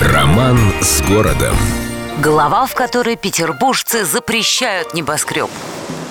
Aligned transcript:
Роман 0.00 0.56
с 0.80 1.02
городом. 1.02 1.54
Глава, 2.22 2.64
в 2.64 2.74
которой 2.74 3.16
петербуржцы 3.16 4.06
запрещают 4.06 4.94
небоскреб. 4.94 5.50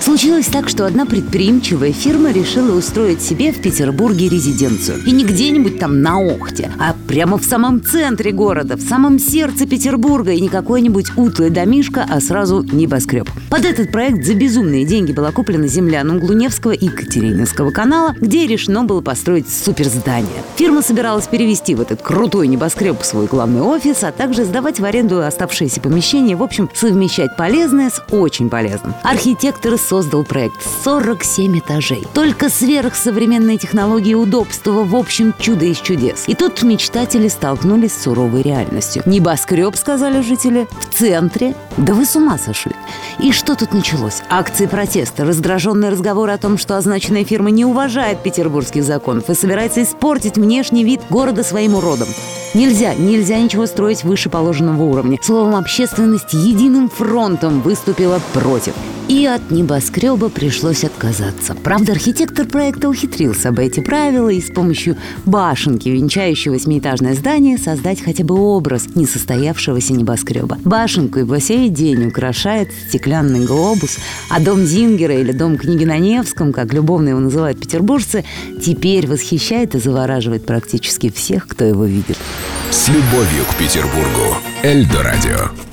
Случилось 0.00 0.46
так, 0.46 0.70
что 0.70 0.86
одна 0.86 1.04
предприимчивая 1.04 1.92
фирма 1.92 2.32
решила 2.32 2.76
устроить 2.76 3.20
себе 3.20 3.52
в 3.52 3.60
Петербурге 3.60 4.30
резиденцию. 4.30 4.98
И 5.04 5.12
не 5.12 5.24
где-нибудь 5.24 5.78
там 5.78 6.00
на 6.00 6.18
Охте, 6.18 6.72
а 6.78 6.96
прямо 7.06 7.36
в 7.36 7.44
самом 7.44 7.84
центре 7.84 8.32
города, 8.32 8.76
в 8.76 8.80
самом 8.80 9.18
сердце 9.18 9.66
Петербурга. 9.66 10.32
И 10.32 10.40
не 10.40 10.48
какой-нибудь 10.48 11.16
утлый 11.16 11.50
домишко, 11.50 12.06
а 12.08 12.20
сразу 12.20 12.62
небоскреб. 12.62 13.28
Под 13.50 13.66
этот 13.66 13.92
проект 13.92 14.24
за 14.24 14.34
безумные 14.34 14.86
деньги 14.86 15.12
была 15.12 15.32
куплена 15.32 15.66
земля 15.66 16.02
на 16.02 16.16
углу 16.16 16.32
Невского 16.32 16.72
и 16.72 16.86
Екатерининского 16.86 17.70
канала, 17.70 18.14
где 18.18 18.46
решено 18.46 18.84
было 18.84 19.02
построить 19.02 19.50
суперздание. 19.50 20.42
Фирма 20.56 20.80
собиралась 20.80 21.26
перевести 21.26 21.74
в 21.74 21.80
этот 21.80 22.00
крутой 22.00 22.48
небоскреб 22.48 23.02
свой 23.02 23.26
главный 23.26 23.60
офис, 23.60 24.02
а 24.02 24.12
также 24.12 24.44
сдавать 24.44 24.80
в 24.80 24.84
аренду 24.84 25.22
оставшиеся 25.22 25.80
помещения. 25.82 26.36
В 26.36 26.42
общем, 26.42 26.70
совмещать 26.74 27.36
полезное 27.36 27.90
с 27.90 28.02
очень 28.10 28.48
полезным. 28.48 28.94
Архитекторы 29.02 29.76
создал 29.90 30.22
проект 30.22 30.62
47 30.84 31.58
этажей. 31.58 32.06
Только 32.14 32.48
сверхсовременные 32.48 33.58
технологии 33.58 34.14
удобства, 34.14 34.84
в 34.84 34.94
общем, 34.94 35.34
чудо 35.40 35.64
из 35.64 35.78
чудес. 35.78 36.24
И 36.28 36.36
тут 36.36 36.62
мечтатели 36.62 37.26
столкнулись 37.26 37.92
с 37.94 38.04
суровой 38.04 38.42
реальностью. 38.42 39.02
Небоскреб, 39.04 39.74
сказали 39.74 40.20
жители, 40.20 40.68
в 40.78 40.94
центре. 40.96 41.56
Да 41.76 41.94
вы 41.94 42.06
с 42.06 42.14
ума 42.14 42.38
сошли. 42.38 42.70
И 43.18 43.32
что 43.32 43.56
тут 43.56 43.74
началось? 43.74 44.22
Акции 44.30 44.66
протеста, 44.66 45.24
раздраженные 45.24 45.90
разговоры 45.90 46.30
о 46.30 46.38
том, 46.38 46.56
что 46.56 46.76
означенная 46.76 47.24
фирма 47.24 47.50
не 47.50 47.64
уважает 47.64 48.22
петербургских 48.22 48.84
законов 48.84 49.28
и 49.28 49.34
собирается 49.34 49.82
испортить 49.82 50.36
внешний 50.36 50.84
вид 50.84 51.00
города 51.10 51.42
своим 51.42 51.74
уродом. 51.74 52.08
Нельзя, 52.54 52.94
нельзя 52.94 53.40
ничего 53.40 53.66
строить 53.66 54.04
выше 54.04 54.30
положенного 54.30 54.84
уровня. 54.84 55.18
Словом, 55.20 55.56
общественность 55.56 56.32
единым 56.32 56.88
фронтом 56.88 57.60
выступила 57.60 58.20
против. 58.32 58.74
И 59.10 59.26
от 59.26 59.50
небоскреба 59.50 60.28
пришлось 60.28 60.84
отказаться. 60.84 61.56
Правда, 61.56 61.90
архитектор 61.90 62.46
проекта 62.46 62.88
ухитрился 62.88 63.48
обойти 63.48 63.80
правила 63.80 64.28
и 64.28 64.40
с 64.40 64.52
помощью 64.52 64.96
башенки, 65.24 65.88
венчающей 65.88 66.48
восьмиэтажное 66.48 67.14
здание, 67.14 67.58
создать 67.58 68.00
хотя 68.00 68.22
бы 68.22 68.36
образ 68.36 68.86
несостоявшегося 68.94 69.94
небоскреба. 69.94 70.58
Башенку 70.64 71.18
и 71.18 71.24
по 71.24 71.40
сей 71.40 71.70
день 71.70 72.06
украшает 72.06 72.68
стеклянный 72.88 73.46
глобус, 73.46 73.98
а 74.28 74.38
дом 74.38 74.64
Зингера 74.64 75.16
или 75.16 75.32
дом 75.32 75.58
книги 75.58 75.84
на 75.84 75.98
Невском, 75.98 76.52
как 76.52 76.72
любовно 76.72 77.08
его 77.08 77.18
называют 77.18 77.58
петербуржцы, 77.58 78.24
теперь 78.64 79.08
восхищает 79.08 79.74
и 79.74 79.80
завораживает 79.80 80.46
практически 80.46 81.10
всех, 81.10 81.48
кто 81.48 81.64
его 81.64 81.84
видит. 81.84 82.16
С 82.70 82.86
любовью 82.86 83.44
к 83.50 83.56
Петербургу. 83.58 84.36
Эльдо 84.62 85.02
радио. 85.02 85.69